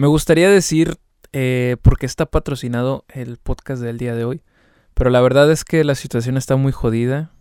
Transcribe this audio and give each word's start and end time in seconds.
Me 0.00 0.06
gustaría 0.06 0.48
decir 0.48 0.96
eh, 1.34 1.76
por 1.82 1.98
qué 1.98 2.06
está 2.06 2.24
patrocinado 2.24 3.04
el 3.12 3.36
podcast 3.36 3.82
del 3.82 3.98
día 3.98 4.14
de 4.14 4.24
hoy, 4.24 4.40
pero 4.94 5.10
la 5.10 5.20
verdad 5.20 5.52
es 5.52 5.62
que 5.62 5.84
la 5.84 5.94
situación 5.94 6.38
está 6.38 6.56
muy 6.56 6.72
jodida 6.72 7.32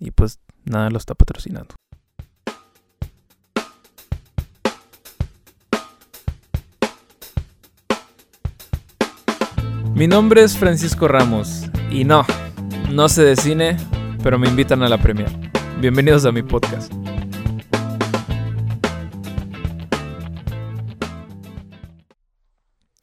y 0.00 0.10
pues 0.12 0.40
nada 0.64 0.88
lo 0.88 0.96
está 0.96 1.14
patrocinando. 1.14 1.74
Mi 9.94 10.06
nombre 10.06 10.44
es 10.44 10.56
Francisco 10.56 11.08
Ramos 11.08 11.66
y 11.90 12.04
no, 12.04 12.24
no 12.90 13.10
sé 13.10 13.22
de 13.22 13.36
cine, 13.36 13.76
pero 14.22 14.38
me 14.38 14.48
invitan 14.48 14.82
a 14.82 14.88
la 14.88 14.96
premier. 14.96 15.28
Bienvenidos 15.78 16.24
a 16.24 16.32
mi 16.32 16.42
podcast. 16.42 16.90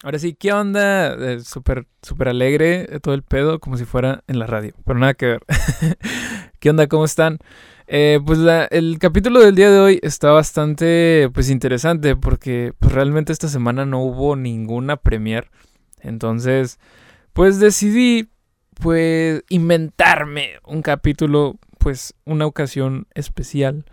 Ahora 0.06 0.20
sí, 0.20 0.36
¿qué 0.36 0.54
onda? 0.54 1.16
Eh, 1.16 1.40
súper, 1.40 1.88
súper 2.04 2.28
alegre 2.28 2.86
eh, 2.92 3.00
todo 3.00 3.16
el 3.16 3.24
pedo, 3.24 3.60
como 3.60 3.76
si 3.76 3.86
fuera 3.86 4.24
en 4.28 4.38
la 4.38 4.46
radio, 4.46 4.76
pero 4.86 5.00
nada 5.00 5.16
que 5.16 5.26
ver. 5.26 5.42
¿Qué 6.60 6.70
onda? 6.70 6.86
¿Cómo 6.86 7.06
están? 7.06 7.40
Eh, 7.88 8.20
pues 8.24 8.38
el 8.70 9.00
capítulo 9.00 9.40
del 9.40 9.56
día 9.56 9.72
de 9.72 9.80
hoy 9.80 10.00
está 10.04 10.30
bastante 10.30 11.28
pues 11.34 11.50
interesante 11.50 12.16
porque 12.16 12.74
pues, 12.78 12.92
realmente 12.92 13.34
esta 13.34 13.48
semana 13.48 13.88
no 13.88 14.04
hubo 14.04 14.36
ninguna 14.36 14.96
premier. 14.96 15.50
Entonces, 16.02 16.78
pues 17.34 17.60
decidí 17.60 18.30
pues 18.80 19.44
inventarme 19.50 20.60
un 20.68 20.84
capítulo, 20.84 21.58
pues 21.80 22.14
una 22.26 22.46
ocasión 22.46 23.08
especial. 23.16 23.86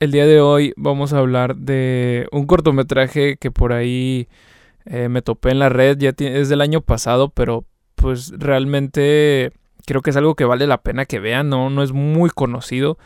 El 0.00 0.12
día 0.12 0.26
de 0.26 0.38
hoy 0.38 0.74
vamos 0.76 1.14
a 1.14 1.18
hablar 1.18 1.56
de 1.56 2.28
un 2.30 2.46
cortometraje 2.46 3.38
que 3.38 3.50
por 3.50 3.72
ahí 3.72 4.28
eh, 4.86 5.08
me 5.08 5.22
topé 5.22 5.50
en 5.50 5.58
la 5.58 5.68
red, 5.68 5.98
ya 5.98 6.14
es 6.16 6.48
del 6.48 6.60
año 6.60 6.80
pasado, 6.80 7.30
pero 7.30 7.64
pues 7.94 8.32
realmente 8.36 9.52
creo 9.86 10.02
que 10.02 10.10
es 10.10 10.16
algo 10.16 10.34
que 10.34 10.44
vale 10.44 10.66
la 10.66 10.82
pena 10.82 11.06
que 11.06 11.20
vean, 11.20 11.48
no, 11.48 11.70
no 11.70 11.82
es 11.82 11.92
muy 11.92 12.30
conocido. 12.30 12.98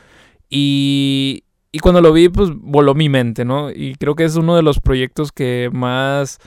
Y, 0.48 1.44
y 1.72 1.78
cuando 1.78 2.00
lo 2.00 2.12
vi, 2.12 2.28
pues 2.28 2.50
voló 2.54 2.94
mi 2.94 3.08
mente, 3.08 3.44
¿no? 3.44 3.70
Y 3.70 3.94
creo 3.94 4.14
que 4.14 4.24
es 4.24 4.36
uno 4.36 4.56
de 4.56 4.62
los 4.62 4.80
proyectos 4.80 5.32
que 5.32 5.70
más 5.72 6.38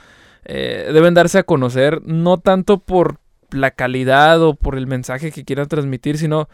eh, 0.44 0.90
deben 0.92 1.14
darse 1.14 1.38
a 1.38 1.44
conocer, 1.44 2.02
no 2.04 2.38
tanto 2.38 2.78
por 2.78 3.18
la 3.50 3.70
calidad 3.70 4.42
o 4.42 4.54
por 4.54 4.76
el 4.76 4.86
mensaje 4.86 5.32
que 5.32 5.44
quieran 5.44 5.68
transmitir, 5.68 6.18
sino 6.18 6.48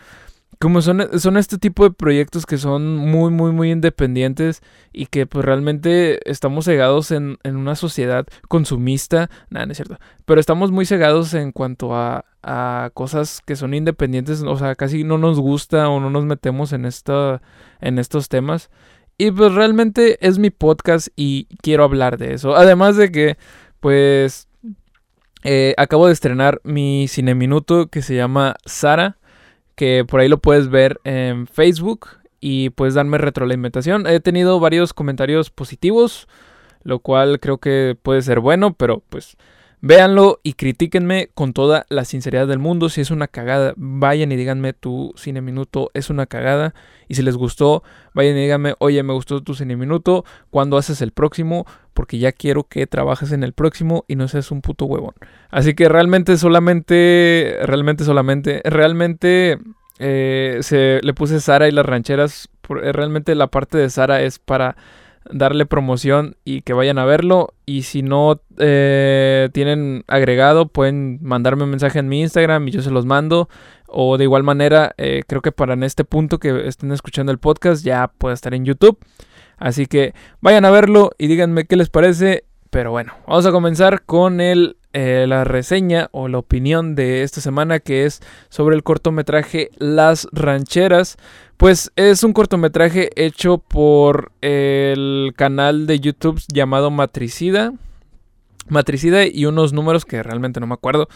como 0.60 0.82
son, 0.82 1.18
son 1.18 1.38
este 1.38 1.56
tipo 1.56 1.84
de 1.84 1.90
proyectos 1.90 2.44
que 2.44 2.58
son 2.58 2.96
muy, 2.96 3.30
muy, 3.30 3.50
muy 3.50 3.70
independientes 3.70 4.60
y 4.92 5.06
que 5.06 5.26
pues 5.26 5.42
realmente 5.42 6.20
estamos 6.30 6.66
cegados 6.66 7.12
en, 7.12 7.38
en 7.44 7.56
una 7.56 7.74
sociedad 7.74 8.26
consumista, 8.46 9.30
nada, 9.48 9.64
no 9.64 9.72
es 9.72 9.78
cierto, 9.78 9.98
pero 10.26 10.38
estamos 10.38 10.70
muy 10.70 10.84
cegados 10.84 11.32
en 11.32 11.52
cuanto 11.52 11.96
a, 11.96 12.26
a, 12.42 12.90
cosas 12.92 13.40
que 13.46 13.56
son 13.56 13.72
independientes, 13.72 14.42
o 14.42 14.56
sea, 14.58 14.74
casi 14.74 15.02
no 15.02 15.16
nos 15.16 15.40
gusta 15.40 15.88
o 15.88 15.98
no 15.98 16.10
nos 16.10 16.26
metemos 16.26 16.74
en, 16.74 16.84
esta, 16.84 17.40
en 17.80 17.98
estos 17.98 18.28
temas. 18.28 18.68
Y 19.16 19.30
pues 19.30 19.54
realmente 19.54 20.18
es 20.26 20.38
mi 20.38 20.50
podcast 20.50 21.08
y 21.16 21.46
quiero 21.62 21.84
hablar 21.84 22.18
de 22.18 22.34
eso. 22.34 22.54
Además 22.54 22.96
de 22.96 23.10
que 23.10 23.38
pues 23.80 24.46
eh, 25.42 25.74
acabo 25.78 26.06
de 26.06 26.12
estrenar 26.12 26.60
mi 26.64 27.08
cine 27.08 27.34
minuto 27.34 27.86
que 27.86 28.02
se 28.02 28.14
llama 28.14 28.56
Sara, 28.66 29.16
que 29.80 30.04
por 30.06 30.20
ahí 30.20 30.28
lo 30.28 30.36
puedes 30.36 30.68
ver 30.68 31.00
en 31.04 31.46
Facebook 31.46 32.06
y 32.38 32.68
puedes 32.68 32.92
darme 32.92 33.16
retroalimentación. 33.16 34.06
He 34.06 34.20
tenido 34.20 34.60
varios 34.60 34.92
comentarios 34.92 35.48
positivos, 35.48 36.28
lo 36.82 36.98
cual 36.98 37.40
creo 37.40 37.56
que 37.56 37.96
puede 38.02 38.20
ser 38.20 38.40
bueno, 38.40 38.74
pero 38.74 39.02
pues 39.08 39.38
Véanlo 39.82 40.40
y 40.42 40.52
critíquenme 40.54 41.30
con 41.34 41.54
toda 41.54 41.86
la 41.88 42.04
sinceridad 42.04 42.46
del 42.46 42.58
mundo. 42.58 42.90
Si 42.90 43.00
es 43.00 43.10
una 43.10 43.28
cagada, 43.28 43.72
vayan 43.76 44.30
y 44.30 44.36
díganme 44.36 44.74
tu 44.74 45.14
cine 45.16 45.40
minuto 45.40 45.90
es 45.94 46.10
una 46.10 46.26
cagada. 46.26 46.74
Y 47.08 47.14
si 47.14 47.22
les 47.22 47.36
gustó, 47.36 47.82
vayan 48.12 48.36
y 48.36 48.42
díganme, 48.42 48.74
oye, 48.78 49.02
me 49.02 49.14
gustó 49.14 49.42
tu 49.42 49.54
cine 49.54 49.76
minuto. 49.76 50.24
¿Cuándo 50.50 50.76
haces 50.76 51.00
el 51.00 51.12
próximo? 51.12 51.66
Porque 51.94 52.18
ya 52.18 52.32
quiero 52.32 52.64
que 52.64 52.86
trabajes 52.86 53.32
en 53.32 53.42
el 53.42 53.54
próximo 53.54 54.04
y 54.06 54.16
no 54.16 54.28
seas 54.28 54.50
un 54.50 54.60
puto 54.60 54.84
huevón. 54.84 55.14
Así 55.50 55.74
que 55.74 55.88
realmente 55.88 56.36
solamente, 56.36 57.58
realmente 57.62 58.04
solamente, 58.04 58.60
realmente 58.64 59.58
eh, 59.98 60.58
se 60.60 61.00
le 61.02 61.14
puse 61.14 61.40
Sara 61.40 61.68
y 61.68 61.72
las 61.72 61.86
rancheras. 61.86 62.48
Eh, 62.82 62.92
realmente 62.92 63.34
la 63.34 63.46
parte 63.46 63.78
de 63.78 63.88
Sara 63.88 64.20
es 64.20 64.38
para 64.38 64.76
darle 65.32 65.66
promoción 65.66 66.36
y 66.44 66.62
que 66.62 66.72
vayan 66.72 66.98
a 66.98 67.04
verlo. 67.04 67.54
Y 67.66 67.82
si 67.82 68.02
no 68.02 68.40
eh, 68.58 69.48
tienen 69.52 70.04
agregado, 70.06 70.68
pueden 70.68 71.18
mandarme 71.22 71.64
un 71.64 71.70
mensaje 71.70 71.98
en 71.98 72.08
mi 72.08 72.20
Instagram 72.20 72.68
y 72.68 72.70
yo 72.72 72.82
se 72.82 72.90
los 72.90 73.06
mando. 73.06 73.48
O 73.86 74.18
de 74.18 74.24
igual 74.24 74.42
manera, 74.42 74.94
eh, 74.98 75.22
creo 75.26 75.42
que 75.42 75.52
para 75.52 75.74
en 75.74 75.82
este 75.82 76.04
punto 76.04 76.38
que 76.38 76.68
estén 76.68 76.92
escuchando 76.92 77.32
el 77.32 77.38
podcast 77.38 77.84
ya 77.84 78.12
puede 78.18 78.34
estar 78.34 78.54
en 78.54 78.64
YouTube. 78.64 78.98
Así 79.56 79.86
que 79.86 80.14
vayan 80.40 80.64
a 80.64 80.70
verlo 80.70 81.10
y 81.18 81.26
díganme 81.26 81.66
qué 81.66 81.76
les 81.76 81.90
parece. 81.90 82.44
Pero 82.70 82.92
bueno, 82.92 83.14
vamos 83.26 83.46
a 83.46 83.50
comenzar 83.50 84.02
con 84.02 84.40
el, 84.40 84.76
eh, 84.92 85.26
la 85.28 85.44
reseña 85.44 86.08
o 86.10 86.26
la 86.26 86.38
opinión 86.38 86.96
de 86.96 87.22
esta 87.22 87.40
semana 87.40 87.78
que 87.78 88.06
es 88.06 88.20
sobre 88.48 88.74
el 88.74 88.82
cortometraje 88.82 89.70
Las 89.78 90.26
Rancheras. 90.32 91.16
Pues 91.56 91.92
es 91.94 92.24
un 92.24 92.32
cortometraje 92.32 93.10
hecho 93.14 93.58
por 93.58 94.32
el 94.40 95.32
canal 95.36 95.86
de 95.86 96.00
YouTube 96.00 96.42
llamado 96.48 96.90
Matricida. 96.90 97.72
Matricida 98.68 99.26
y 99.26 99.46
unos 99.46 99.72
números 99.72 100.04
que 100.04 100.22
realmente 100.22 100.58
no 100.58 100.66
me 100.66 100.74
acuerdo. 100.74 101.08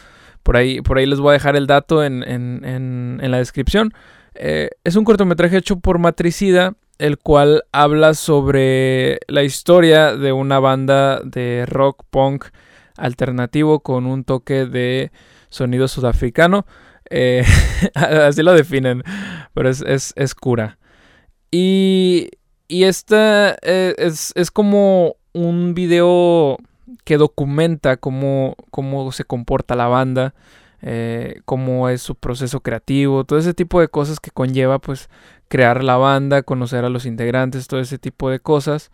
Por 0.45 0.57
ahí, 0.57 0.81
por 0.81 0.99
ahí 0.99 1.07
les 1.07 1.19
voy 1.19 1.31
a 1.31 1.33
dejar 1.33 1.57
el 1.57 1.67
dato 1.67 2.05
en, 2.05 3.21
la 3.21 3.39
descripción. 3.39 3.93
Eh, 4.35 4.71
es 4.85 4.95
un 4.95 5.05
cortometraje 5.05 5.57
hecho 5.57 5.81
por 5.81 5.99
Matricida, 5.99 6.75
el 6.99 7.19
cual 7.19 7.65
habla 7.73 8.15
sobre 8.15 9.19
la 9.27 9.43
historia 9.43 10.17
de 10.17 10.33
una 10.33 10.61
banda 10.61 11.21
de 11.25 11.65
rock 11.67 12.05
punk 12.11 12.45
alternativo 12.97 13.81
con 13.81 14.07
un 14.07 14.25
toque 14.25 14.67
de 14.67 15.13
sonido 15.49 15.89
sudafricano. 15.89 16.67
Eh, 17.11 17.45
así 17.95 18.43
lo 18.43 18.53
definen, 18.53 19.03
pero 19.53 19.69
es, 19.69 20.35
cura. 20.35 20.79
Y, 21.51 22.31
y 22.69 22.85
esta 22.85 23.57
eh, 23.63 23.95
es, 23.99 24.51
como 24.51 25.17
un 25.33 25.75
video 25.75 26.59
que 27.05 27.17
documenta 27.17 27.97
cómo, 27.97 28.57
cómo 28.71 29.13
se 29.13 29.25
comporta 29.25 29.77
la 29.77 29.87
banda, 29.87 30.35
eh, 30.81 31.41
cómo 31.45 31.89
es 31.89 32.03
su 32.03 32.15
proceso 32.15 32.61
creativo, 32.61 33.25
todo 33.25 33.39
ese 33.39 33.55
tipo 33.55 33.81
de 33.81 33.89
cosas 33.89 34.21
que 34.21 34.31
conlleva 34.31 34.79
pues 34.79 35.09
crear 35.49 35.85
la 35.85 35.97
banda, 35.97 36.43
conocer 36.43 36.85
a 36.85 36.89
los 36.89 37.07
integrantes, 37.07 37.69
todo 37.69 37.81
ese 37.81 37.99
tipo 37.99 38.31
de 38.31 38.41
cosas. 38.41 38.91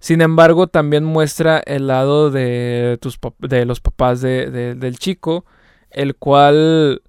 Sin 0.00 0.22
embargo, 0.22 0.66
también 0.66 1.04
muestra 1.04 1.58
el 1.58 1.86
lado 1.86 2.30
de, 2.30 2.98
tus, 3.00 3.18
de 3.38 3.66
los 3.66 3.80
papás 3.80 4.22
del 4.22 4.98
chico, 4.98 5.44
el 5.90 6.16
cual 6.16 7.02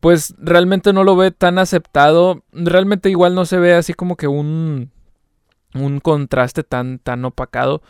pues 0.00 0.34
realmente 0.38 0.92
no 0.92 1.02
lo 1.02 1.16
ve 1.16 1.30
tan 1.30 1.58
aceptado. 1.58 2.44
Realmente 2.52 3.08
igual 3.08 3.34
no 3.34 3.46
se 3.46 3.58
ve 3.58 3.74
así 3.74 3.94
como 3.94 4.16
que 4.16 4.28
un, 4.28 4.90
un 5.74 6.00
contraste 6.00 6.62
tan, 6.62 6.98
tan 6.98 7.24
opacado. 7.24 7.82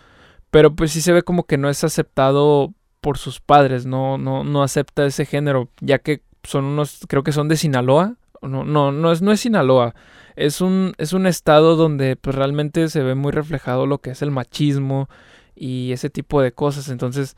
Pero 0.51 0.75
pues 0.77 0.93
sí 0.93 1.01
se 1.01 1.13
ve 1.13 1.23
como 1.23 1.45
que 1.45 1.59
no 1.59 1.69
es 1.69 1.83
aceptado 1.83 2.73
por 3.01 3.19
sus 3.19 3.41
padres, 3.41 3.85
no, 3.85 4.17
no, 4.17 4.45
no 4.45 4.63
acepta 4.63 5.07
ese 5.07 5.27
género, 5.27 5.69
ya 5.81 5.99
que 5.99 6.23
son 6.43 6.65
unos, 6.65 7.01
creo 7.09 7.23
que 7.23 7.33
son 7.33 7.49
de 7.49 7.57
Sinaloa. 7.57 8.15
No, 8.43 8.65
no, 8.65 8.93
no 8.93 9.13
es, 9.13 9.23
no 9.23 9.33
es 9.33 9.41
Sinaloa. 9.41 9.95
Es 10.37 10.61
un, 10.61 10.93
es 10.99 11.13
un 11.13 11.27
estado 11.27 11.77
donde 11.77 12.17
pues 12.17 12.37
realmente 12.37 12.89
se 12.89 13.03
ve 13.03 13.15
muy 13.15 13.33
reflejado 13.33 13.87
lo 13.87 13.99
que 13.99 14.11
es 14.11 14.23
el 14.23 14.31
machismo 14.31 15.09
y 15.55 15.93
ese 15.93 16.11
tipo 16.11 16.43
de 16.43 16.53
cosas. 16.53 16.89
Entonces, 16.89 17.37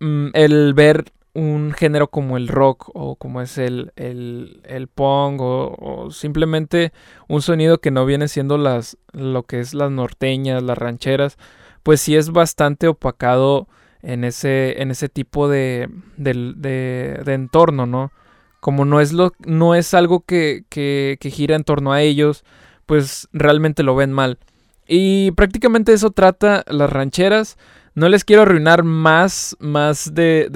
mm, 0.00 0.28
el 0.34 0.74
ver 0.74 1.12
un 1.36 1.72
género 1.72 2.08
como 2.08 2.38
el 2.38 2.48
rock 2.48 2.90
o 2.94 3.16
como 3.16 3.42
es 3.42 3.58
el, 3.58 3.92
el, 3.96 4.62
el 4.64 4.88
punk 4.88 5.40
o, 5.42 6.08
simplemente 6.10 6.92
un 7.28 7.42
sonido 7.42 7.78
que 7.78 7.90
no 7.90 8.06
viene 8.06 8.28
siendo 8.28 8.56
las, 8.56 8.96
lo 9.12 9.42
que 9.42 9.60
es 9.60 9.74
las 9.74 9.90
norteñas, 9.90 10.62
las 10.62 10.78
rancheras, 10.78 11.36
pues 11.82 12.00
sí 12.00 12.16
es 12.16 12.30
bastante 12.30 12.88
opacado 12.88 13.68
en 14.02 14.24
ese, 14.24 14.80
en 14.80 14.90
ese 14.90 15.10
tipo 15.10 15.48
de, 15.48 15.90
de, 16.16 16.54
de, 17.22 17.34
entorno, 17.34 17.84
¿no? 17.84 18.12
Como 18.66 18.84
no 18.84 19.00
es, 19.00 19.12
lo, 19.12 19.32
no 19.44 19.76
es 19.76 19.94
algo 19.94 20.24
que, 20.24 20.64
que, 20.68 21.30
gira 21.30 21.54
en 21.54 21.62
torno 21.62 21.92
a 21.92 22.02
ellos, 22.02 22.42
pues 22.84 23.28
realmente 23.32 23.84
lo 23.84 23.94
ven 23.94 24.12
mal. 24.12 24.40
Y 24.88 25.30
prácticamente 25.30 25.92
eso 25.92 26.10
trata 26.10 26.64
las 26.66 26.90
rancheras. 26.90 27.58
No 27.94 28.08
les 28.08 28.24
quiero 28.24 28.42
arruinar 28.42 28.82
más, 28.82 29.56
más 29.60 30.14
de, 30.14 30.50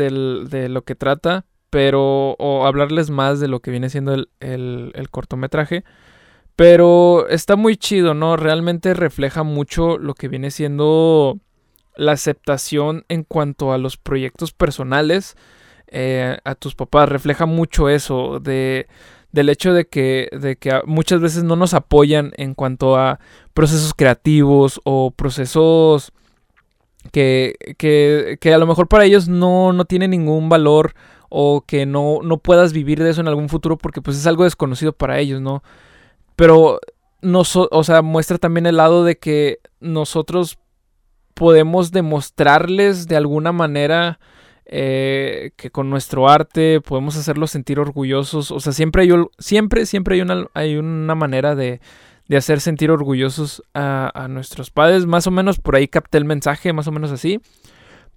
lo 0.69 0.83
que 0.83 0.97
trata, 0.97 1.45
pero. 1.71 2.33
o 2.37 2.67
hablarles 2.67 3.11
más 3.11 3.39
de 3.39 3.47
lo 3.47 3.61
que 3.61 3.71
viene 3.71 3.91
siendo 3.91 4.15
el, 4.15 4.29
el, 4.41 5.11
cortometraje. 5.13 5.85
Pero 6.57 7.29
está 7.29 7.55
muy 7.55 7.77
chido, 7.77 8.15
¿no? 8.15 8.37
Realmente 8.37 8.93
refleja 8.93 9.45
mucho 9.45 9.99
lo 9.99 10.15
que 10.15 10.27
viene 10.27 10.51
siendo 10.51 11.39
la 11.95 12.11
aceptación 12.11 13.05
en 13.09 13.23
cuanto 13.23 13.73
a 13.73 13.79
los 13.79 13.97
proyectos 13.99 14.53
personales 14.53 15.37
eh, 15.91 16.39
a 16.45 16.55
tus 16.55 16.75
papás. 16.75 17.09
Refleja 17.09 17.47
mucho 17.47 17.89
eso 17.89 18.41
de, 18.41 18.87
del 19.33 19.49
hecho 19.49 19.73
de 19.73 19.87
que, 19.87 20.29
de 20.33 20.57
que 20.57 20.81
muchas 20.87 21.21
veces 21.21 21.45
no 21.45 21.57
nos 21.57 21.75
apoyan 21.75 22.33
en 22.37 22.55
cuanto 22.55 22.97
a 22.97 23.21
procesos 23.55 23.95
creativos 23.95 24.81
o 24.85 25.11
procesos 25.11 26.13
que, 27.13 27.57
que, 27.79 28.39
que 28.41 28.55
a 28.55 28.59
lo 28.59 28.67
mejor 28.67 28.89
para 28.89 29.05
ellos 29.05 29.29
no, 29.29 29.73
no 29.73 29.85
tiene 29.85 30.09
ningún 30.09 30.49
valor 30.49 30.95
o 31.29 31.63
que 31.67 31.87
no, 31.87 32.19
no 32.23 32.39
puedas 32.39 32.73
vivir 32.73 33.03
de 33.03 33.11
eso 33.11 33.21
en 33.21 33.29
algún 33.29 33.49
futuro 33.49 33.79
porque 33.79 34.03
pues 34.03 34.17
es 34.17 34.27
algo 34.27 34.45
desconocido 34.45 34.93
para 34.93 35.19
ellos, 35.21 35.41
¿no? 35.41 35.63
Pero, 36.37 36.81
o 37.23 37.85
sea, 37.85 38.03
muestra 38.03 38.39
también 38.39 38.67
el 38.67 38.79
lado 38.79 39.05
de 39.05 39.19
que 39.19 39.61
nosotros 39.79 40.59
podemos 41.35 41.93
demostrarles 41.93 43.07
de 43.07 43.17
alguna 43.17 43.53
manera 43.53 44.19
eh, 44.73 45.51
que 45.57 45.73
con 45.73 45.91
nuestro 45.91 46.29
arte 46.29 46.81
podemos 46.81 47.17
hacerlos 47.17 47.51
sentir 47.51 47.81
orgullosos. 47.81 48.53
O 48.53 48.61
sea, 48.61 48.73
siempre 48.73 49.03
hay, 49.03 49.11
siempre, 49.39 49.85
siempre 49.85 50.15
hay 50.15 50.21
una, 50.21 50.47
hay 50.55 50.77
una 50.77 51.17
manera 51.17 51.57
de, 51.57 51.81
de 52.29 52.37
hacer 52.37 52.61
sentir 52.61 52.93
orgullosos 52.93 53.65
a, 53.75 54.29
nuestros 54.31 54.71
padres. 54.71 55.07
Más 55.07 55.27
o 55.27 55.33
menos 55.33 55.59
por 55.59 55.75
ahí 55.75 55.89
capté 55.89 56.19
el 56.19 56.25
mensaje, 56.25 56.73
más 56.73 56.87
o 56.87 56.93
menos 56.93 57.11
así. 57.11 57.41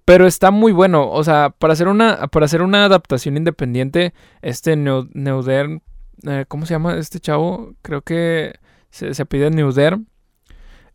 Pero 0.04 0.28
está 0.28 0.52
muy 0.52 0.70
bueno. 0.70 1.10
O 1.10 1.24
sea, 1.24 1.50
para 1.50 1.72
hacer 1.72 1.88
una, 1.88 2.28
para 2.28 2.46
hacer 2.46 2.62
una 2.62 2.84
adaptación 2.84 3.36
independiente, 3.36 4.14
este 4.40 4.76
Neuder, 4.76 5.80
eh, 6.22 6.44
¿cómo 6.46 6.66
se 6.66 6.74
llama 6.74 6.96
este 6.96 7.18
chavo? 7.18 7.74
Creo 7.82 8.02
que 8.02 8.60
se, 8.90 9.12
se 9.14 9.26
pide 9.26 9.50
Neuder. 9.50 9.98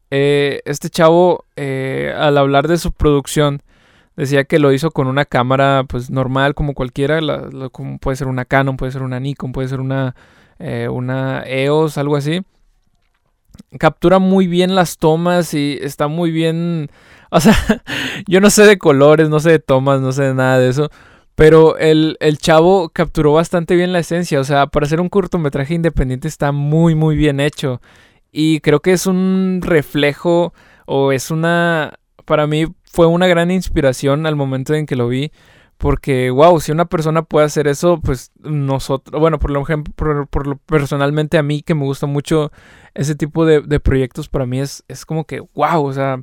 Eh, 0.10 0.62
este 0.64 0.90
chavo, 0.90 1.46
eh, 1.58 2.14
al 2.18 2.38
hablar 2.38 2.70
de 2.70 2.78
su 2.78 2.94
producción, 2.94 3.62
decía 4.19 4.44
que 4.44 4.60
lo 4.60 4.71
hizo 4.71 4.92
con 4.92 5.07
una 5.07 5.25
cámara 5.25 5.86
pues 5.88 6.10
normal 6.10 6.54
como 6.54 6.74
cualquiera, 6.74 7.19
como 7.71 7.98
puede 7.98 8.18
ser 8.18 8.27
una 8.27 8.45
Canon, 8.45 8.77
puede 8.77 8.92
ser 8.92 9.01
una 9.01 9.19
Nikon, 9.19 9.51
puede 9.51 9.68
ser 9.68 9.80
una, 9.80 10.16
una 10.92 11.44
EOS, 11.45 11.98
algo 11.98 12.16
así. 12.16 12.42
Captura 13.77 14.19
muy 14.19 14.48
bien 14.48 14.75
las 14.75 14.98
tomas 14.98 15.54
y 15.54 15.77
está 15.81 16.07
muy 16.07 16.31
bien 16.31 16.89
O 17.31 17.39
sea, 17.39 17.56
yo 18.27 18.42
no 18.42 18.50
sé 18.50 18.66
de 18.66 18.80
colores, 18.80 19.30
no 19.30 19.39
sé 19.39 19.51
de 19.51 19.60
tomas, 19.60 20.01
no 20.01 20.12
sé 20.12 20.24
de 20.24 20.33
nada 20.33 20.57
de 20.57 20.69
eso. 20.69 20.89
Pero 21.36 21.77
el, 21.77 22.18
chavo 22.39 22.89
capturó 22.89 23.33
bastante 23.33 23.75
bien 23.75 23.94
la 23.94 24.00
esencia. 24.00 24.39
O 24.39 24.44
sea, 24.44 24.68
para 24.68 24.86
hacer 24.86 25.00
un 25.00 25.10
cortometraje 25.10 25.75
independiente 25.75 26.27
está 26.27 26.51
muy, 26.51 26.95
muy 26.95 27.16
bien 27.16 27.39
hecho. 27.39 27.81
Y 28.31 28.60
creo 28.62 28.81
que 28.81 28.94
es 28.94 29.06
un 29.06 29.62
reflejo 29.63 30.54
o 30.86 31.12
es 31.12 31.31
una... 31.31 31.94
Para 32.25 32.45
mí 32.48 32.66
fue 32.92 33.06
una 33.06 33.28
gran 33.28 33.52
inspiración 33.52 34.26
al 34.26 34.36
momento 34.36 34.74
en 34.74 34.86
que 34.86 34.96
lo 34.96 35.08
vi. 35.08 35.32
Porque, 35.78 36.30
wow, 36.30 36.60
si 36.60 36.74
una 36.74 36.86
persona 36.86 37.24
puede 37.24 37.46
hacer 37.46 37.66
eso, 37.68 38.02
pues 38.02 38.34
nosotros, 38.42 39.18
bueno, 39.18 39.40
por 39.40 39.50
lo 39.52 39.62
ejemplo, 39.62 39.94
por, 40.30 40.46
lo 40.46 40.58
personalmente 40.58 41.38
a 41.38 41.44
mí 41.44 41.62
que 41.62 41.74
me 41.74 41.86
gusta 41.86 42.06
mucho 42.06 42.52
ese 42.94 43.16
tipo 43.16 43.46
de, 43.46 43.62
de 43.62 43.80
proyectos, 43.80 44.28
para 44.28 44.46
mí 44.46 44.60
es, 44.60 44.84
es 44.90 45.06
como 45.06 45.24
que, 45.24 45.40
wow, 45.56 45.86
o 45.86 45.94
sea, 45.94 46.20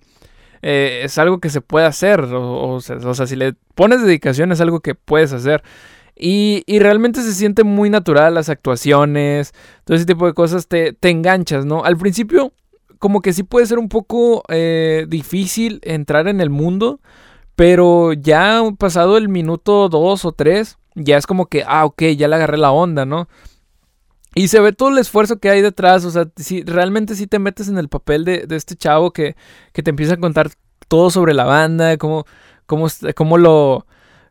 eh, 0.62 1.02
es 1.04 1.16
algo 1.18 1.38
que 1.38 1.48
se 1.48 1.60
puede 1.60 1.86
hacer. 1.86 2.20
O, 2.32 2.80
sea, 2.80 3.26
si 3.26 3.36
le 3.36 3.54
pones 3.74 4.02
dedicación 4.02 4.52
es 4.52 4.60
algo 4.60 4.80
que 4.80 4.94
puedes 4.94 5.32
hacer. 5.32 5.62
Y, 6.16 6.64
realmente 6.78 7.22
se 7.22 7.32
siente 7.34 7.62
muy 7.62 7.90
natural 7.90 8.34
las 8.34 8.48
actuaciones, 8.48 9.52
todo 9.84 9.96
ese 9.96 10.06
tipo 10.06 10.26
de 10.26 10.34
cosas, 10.34 10.66
te, 10.66 10.92
te 10.92 11.10
enganchas, 11.10 11.66
¿no? 11.66 11.84
Al 11.84 11.96
principio, 11.96 12.52
como 12.98 13.20
que 13.22 13.32
sí 13.32 13.42
puede 13.42 13.66
ser 13.66 13.78
un 13.78 13.88
poco 13.88 14.42
eh, 14.48 15.06
difícil 15.08 15.80
entrar 15.82 16.28
en 16.28 16.40
el 16.40 16.50
mundo, 16.50 17.00
pero 17.54 18.12
ya 18.12 18.62
pasado 18.78 19.16
el 19.16 19.28
minuto 19.28 19.88
dos 19.88 20.24
o 20.24 20.32
tres, 20.32 20.78
ya 20.94 21.16
es 21.16 21.26
como 21.26 21.46
que, 21.46 21.64
ah, 21.66 21.84
ok, 21.84 22.02
ya 22.16 22.28
le 22.28 22.36
agarré 22.36 22.58
la 22.58 22.72
onda, 22.72 23.04
¿no? 23.04 23.28
Y 24.34 24.48
se 24.48 24.60
ve 24.60 24.72
todo 24.72 24.90
el 24.90 24.98
esfuerzo 24.98 25.38
que 25.38 25.48
hay 25.48 25.62
detrás, 25.62 26.04
o 26.04 26.10
sea, 26.10 26.28
si 26.36 26.62
realmente 26.62 27.14
si 27.14 27.26
te 27.26 27.38
metes 27.38 27.68
en 27.68 27.78
el 27.78 27.88
papel 27.88 28.24
de, 28.24 28.46
este 28.50 28.76
chavo 28.76 29.12
que, 29.12 29.34
que, 29.72 29.82
te 29.82 29.90
empieza 29.90 30.14
a 30.14 30.18
contar 30.18 30.50
todo 30.88 31.10
sobre 31.10 31.32
la 31.32 31.44
banda, 31.44 31.96
cómo, 31.96 32.26
cómo, 32.66 32.88
cómo 33.14 33.38
lo, 33.38 33.86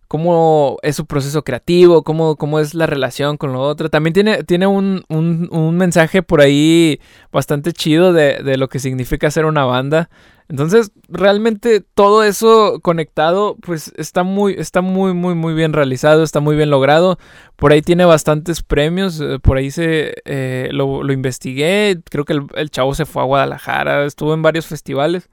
cómo 0.08 0.78
es 0.84 0.96
su 0.96 1.06
proceso 1.06 1.44
creativo, 1.44 2.04
cómo, 2.04 2.36
cómo 2.36 2.60
es 2.60 2.74
la 2.74 2.86
relación 2.86 3.38
con 3.38 3.54
lo 3.54 3.62
otro. 3.62 3.90
También 3.90 4.14
tiene, 4.14 4.44
tiene 4.44 4.68
un, 4.68 5.04
un, 5.10 5.50
un 5.52 5.78
mensaje 5.78 6.22
por 6.22 6.42
ahí 6.42 7.00
bastante 7.32 7.74
chido 7.74 8.14
de, 8.14 8.40
de, 8.44 8.58
lo 8.58 8.70
que 8.70 8.80
significa 8.80 9.32
ser 9.32 9.46
una 9.46 9.66
banda. 9.66 10.10
Entonces, 10.48 10.92
realmente 11.10 11.82
todo 11.82 12.24
eso 12.24 12.80
conectado, 12.82 13.58
pues 13.62 13.92
está 13.98 14.22
muy, 14.22 14.54
está 14.54 14.82
muy, 14.82 15.14
muy, 15.14 15.34
muy 15.34 15.56
bien 15.56 15.74
realizado, 15.74 16.24
está 16.24 16.40
muy 16.40 16.56
bien 16.56 16.70
logrado. 16.70 17.18
Por 17.56 17.72
ahí 17.72 17.82
tiene 17.82 18.06
bastantes 18.06 18.62
premios, 18.62 19.20
eh, 19.20 19.40
por 19.42 19.58
ahí 19.58 19.72
se 19.72 20.14
eh, 20.26 20.70
lo, 20.72 21.02
lo, 21.02 21.14
investigué, 21.14 22.00
creo 22.12 22.26
que 22.26 22.34
el, 22.34 22.44
el 22.56 22.70
chavo 22.70 22.94
se 22.94 23.06
fue 23.06 23.24
a 23.24 23.26
Guadalajara, 23.26 24.06
estuvo 24.06 24.36
en 24.36 24.44
varios 24.44 24.68
festivales. 24.68 25.30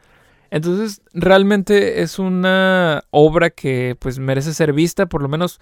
Entonces, 0.53 1.01
realmente 1.15 2.03
es 2.03 2.19
una 2.19 3.05
obra 3.11 3.49
que 3.49 3.97
pues 3.99 4.19
merece 4.19 4.53
ser 4.53 4.75
vista, 4.75 5.07
por 5.07 5.23
lo 5.23 5.29
menos 5.29 5.61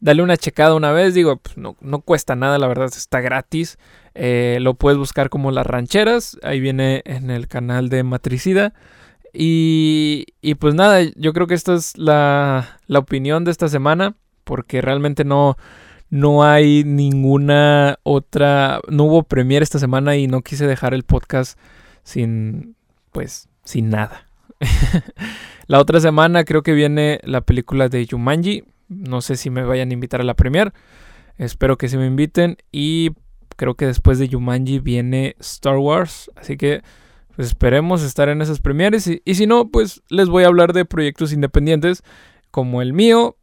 dale 0.00 0.22
una 0.22 0.38
checada 0.38 0.74
una 0.74 0.92
vez, 0.92 1.12
digo, 1.12 1.36
pues, 1.36 1.58
no, 1.58 1.76
no 1.82 2.00
cuesta 2.00 2.34
nada, 2.36 2.56
la 2.58 2.66
verdad, 2.66 2.86
está 2.86 3.20
gratis. 3.20 3.78
Eh, 4.14 4.56
lo 4.62 4.72
puedes 4.72 4.96
buscar 4.96 5.28
como 5.28 5.50
Las 5.50 5.66
Rancheras, 5.66 6.38
ahí 6.42 6.58
viene 6.58 7.02
en 7.04 7.30
el 7.30 7.48
canal 7.48 7.90
de 7.90 8.02
Matricida. 8.02 8.72
Y, 9.34 10.24
y 10.40 10.54
pues 10.54 10.74
nada, 10.74 11.02
yo 11.16 11.34
creo 11.34 11.46
que 11.46 11.52
esta 11.52 11.74
es 11.74 11.98
la, 11.98 12.78
la 12.86 12.98
opinión 12.98 13.44
de 13.44 13.50
esta 13.50 13.68
semana, 13.68 14.16
porque 14.44 14.80
realmente 14.80 15.22
no, 15.22 15.58
no 16.08 16.44
hay 16.44 16.82
ninguna 16.84 17.98
otra, 18.04 18.80
no 18.88 19.04
hubo 19.04 19.22
premier 19.24 19.62
esta 19.62 19.78
semana 19.78 20.16
y 20.16 20.28
no 20.28 20.40
quise 20.40 20.66
dejar 20.66 20.94
el 20.94 21.02
podcast 21.02 21.58
sin, 22.04 22.74
pues, 23.12 23.50
sin 23.64 23.90
nada. 23.90 24.29
la 25.66 25.80
otra 25.80 26.00
semana 26.00 26.44
creo 26.44 26.62
que 26.62 26.72
viene 26.72 27.20
la 27.24 27.40
película 27.40 27.88
de 27.88 28.06
Jumanji. 28.08 28.64
No 28.88 29.20
sé 29.20 29.36
si 29.36 29.50
me 29.50 29.62
vayan 29.62 29.90
a 29.90 29.94
invitar 29.94 30.20
a 30.20 30.24
la 30.24 30.34
premier. 30.34 30.72
Espero 31.38 31.78
que 31.78 31.88
se 31.88 31.96
me 31.96 32.06
inviten. 32.06 32.56
Y 32.72 33.10
creo 33.56 33.74
que 33.74 33.86
después 33.86 34.18
de 34.18 34.28
Jumanji 34.28 34.78
viene 34.78 35.36
Star 35.38 35.78
Wars. 35.78 36.30
Así 36.36 36.56
que 36.56 36.82
pues, 37.36 37.48
esperemos 37.48 38.02
estar 38.02 38.28
en 38.28 38.42
esas 38.42 38.60
premieres. 38.60 39.06
Y, 39.06 39.34
si 39.34 39.46
no, 39.46 39.68
pues 39.68 40.02
les 40.08 40.28
voy 40.28 40.44
a 40.44 40.48
hablar 40.48 40.72
de 40.72 40.84
proyectos 40.84 41.32
independientes 41.32 42.02
como 42.50 42.82
el 42.82 42.92
mío. 42.92 43.36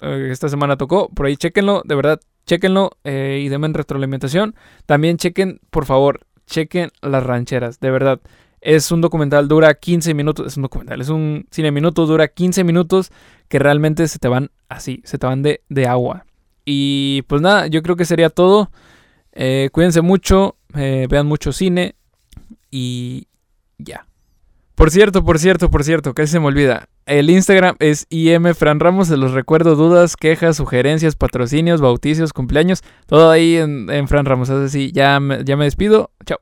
Eh, 0.00 0.28
esta 0.30 0.48
semana 0.48 0.76
tocó. 0.76 1.10
Por 1.10 1.26
ahí 1.26 1.36
chequenlo. 1.36 1.82
De 1.84 1.94
verdad, 1.94 2.20
chequenlo 2.46 2.92
eh, 3.04 3.42
y 3.44 3.48
denme 3.48 3.68
retroalimentación. 3.68 4.54
También 4.86 5.18
chequen, 5.18 5.60
por 5.70 5.84
favor, 5.84 6.20
chequen 6.46 6.90
las 7.02 7.22
rancheras. 7.22 7.80
De 7.80 7.90
verdad. 7.90 8.20
Es 8.64 8.90
un 8.90 9.02
documental, 9.02 9.46
dura 9.46 9.74
15 9.74 10.14
minutos. 10.14 10.46
Es 10.46 10.56
un 10.56 10.62
documental, 10.62 10.98
es 11.02 11.10
un 11.10 11.46
cine 11.50 11.70
minutos, 11.70 12.08
dura 12.08 12.28
15 12.28 12.64
minutos 12.64 13.12
que 13.48 13.58
realmente 13.58 14.08
se 14.08 14.18
te 14.18 14.26
van 14.26 14.50
así, 14.70 15.02
se 15.04 15.18
te 15.18 15.26
van 15.26 15.42
de, 15.42 15.60
agua. 15.86 16.24
Y 16.64 17.22
pues 17.28 17.42
nada, 17.42 17.66
yo 17.66 17.82
creo 17.82 17.94
que 17.94 18.06
sería 18.06 18.30
todo. 18.30 18.70
Eh, 19.32 19.68
cuídense 19.70 20.00
mucho, 20.00 20.56
eh, 20.74 21.06
vean 21.10 21.26
mucho 21.26 21.52
cine 21.52 21.94
y 22.70 23.28
ya. 23.76 24.06
Por 24.76 24.90
cierto, 24.90 25.22
por 25.22 25.38
cierto, 25.38 25.70
por 25.70 25.84
cierto, 25.84 26.14
casi 26.14 26.32
se 26.32 26.40
me 26.40 26.46
olvida. 26.46 26.88
El 27.04 27.28
Instagram 27.28 27.76
es 27.80 28.06
IM 28.08 28.54
Fran 28.54 28.80
Ramos. 28.80 29.08
Se 29.08 29.18
los 29.18 29.32
recuerdo 29.32 29.76
dudas, 29.76 30.16
quejas, 30.16 30.56
sugerencias, 30.56 31.16
patrocinios, 31.16 31.82
bautizos, 31.82 32.32
cumpleaños. 32.32 32.80
Todo 33.04 33.30
ahí 33.30 33.56
en, 33.56 33.90
en 33.90 34.08
Fran 34.08 34.24
Ramos. 34.24 34.48
Así, 34.48 34.90
ya 34.90 35.20
ya 35.44 35.56
me 35.58 35.64
despido. 35.64 36.10
Chao. 36.24 36.38